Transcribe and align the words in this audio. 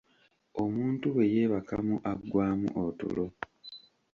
Omuntu 0.63 1.05
bwe 1.13 1.25
yeebakamu 1.33 1.95
aggwamu 2.11 2.67
otulo. 2.83 3.25